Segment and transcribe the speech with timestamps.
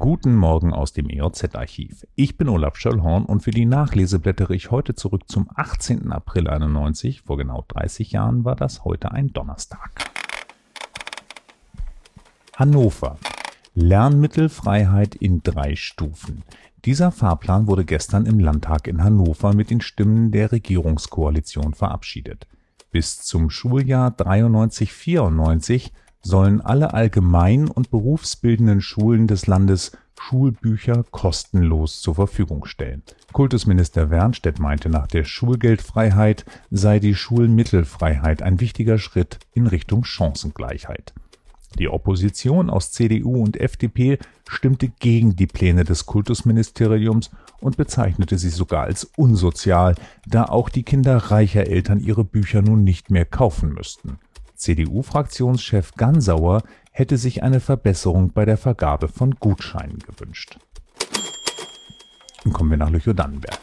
[0.00, 2.06] Guten Morgen aus dem EOZ-Archiv.
[2.14, 6.10] Ich bin Olaf Schöllhorn und für die Nachlese blättere ich heute zurück zum 18.
[6.10, 7.20] April 91.
[7.20, 9.90] Vor genau 30 Jahren war das heute ein Donnerstag.
[12.56, 13.18] Hannover.
[13.74, 16.44] Lernmittelfreiheit in drei Stufen.
[16.86, 22.46] Dieser Fahrplan wurde gestern im Landtag in Hannover mit den Stimmen der Regierungskoalition verabschiedet.
[22.90, 25.90] Bis zum Schuljahr 93-94
[26.22, 33.02] sollen alle allgemein und berufsbildenden Schulen des Landes Schulbücher kostenlos zur Verfügung stellen.
[33.32, 41.14] Kultusminister Wernstedt meinte, nach der Schulgeldfreiheit sei die Schulmittelfreiheit ein wichtiger Schritt in Richtung Chancengleichheit.
[41.78, 44.18] Die Opposition aus CDU und FDP
[44.48, 47.30] stimmte gegen die Pläne des Kultusministeriums
[47.60, 49.94] und bezeichnete sie sogar als unsozial,
[50.26, 54.18] da auch die Kinder reicher Eltern ihre Bücher nun nicht mehr kaufen müssten.
[54.60, 60.58] CDU-Fraktionschef Gansauer hätte sich eine Verbesserung bei der Vergabe von Gutscheinen gewünscht.
[62.44, 63.58] Dann kommen wir nach Lüchow-Dannenberg.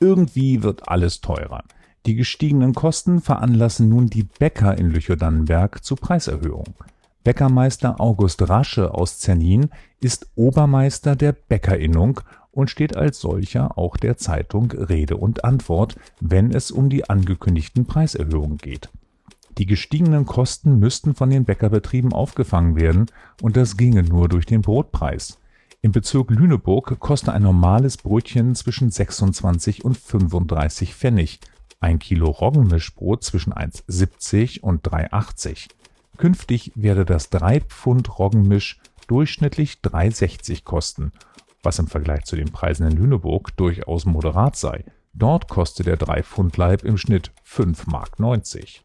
[0.00, 1.64] Irgendwie wird alles teurer.
[2.06, 6.74] Die gestiegenen Kosten veranlassen nun die Bäcker in Lüchow-Dannenberg zu Preiserhöhungen.
[7.24, 12.20] Bäckermeister August Rasche aus Zernin ist Obermeister der Bäckerinnung
[12.52, 17.86] und steht als solcher auch der Zeitung Rede und Antwort, wenn es um die angekündigten
[17.86, 18.90] Preiserhöhungen geht.
[19.58, 23.06] Die gestiegenen Kosten müssten von den Bäckerbetrieben aufgefangen werden,
[23.40, 25.38] und das ginge nur durch den Brotpreis.
[25.80, 31.40] Im Bezirk Lüneburg koste ein normales Brötchen zwischen 26 und 35 Pfennig,
[31.78, 35.68] ein Kilo Roggenmischbrot zwischen 1,70 und 3,80.
[36.16, 41.12] Künftig werde das 3 Pfund Roggenmisch durchschnittlich 3,60 kosten,
[41.62, 44.84] was im Vergleich zu den Preisen in Lüneburg durchaus moderat sei.
[45.12, 48.83] Dort koste der 3 Pfund Leib im Schnitt 5,90 Mark.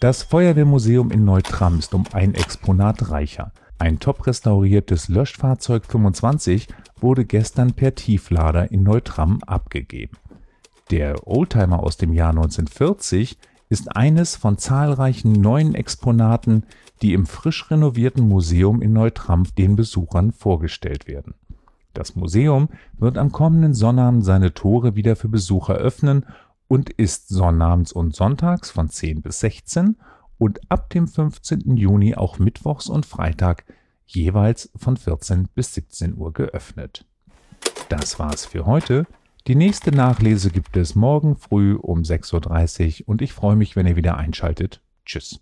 [0.00, 3.50] Das Feuerwehrmuseum in Neutram ist um ein Exponat reicher.
[3.80, 6.68] Ein top restauriertes Löschfahrzeug 25
[7.00, 10.16] wurde gestern per Tieflader in Neutram abgegeben.
[10.92, 13.38] Der Oldtimer aus dem Jahr 1940
[13.70, 16.62] ist eines von zahlreichen neuen Exponaten,
[17.02, 21.34] die im frisch renovierten Museum in Neutram den Besuchern vorgestellt werden.
[21.92, 26.24] Das Museum wird am kommenden Sonnabend seine Tore wieder für Besucher öffnen
[26.68, 29.96] und ist sonnabends und sonntags von 10 bis 16
[30.38, 31.76] und ab dem 15.
[31.76, 33.64] Juni auch mittwochs und Freitag
[34.06, 37.04] jeweils von 14 bis 17 Uhr geöffnet.
[37.88, 39.06] Das war's für heute.
[39.46, 43.86] Die nächste Nachlese gibt es morgen früh um 6.30 Uhr und ich freue mich, wenn
[43.86, 44.82] ihr wieder einschaltet.
[45.04, 45.40] Tschüss.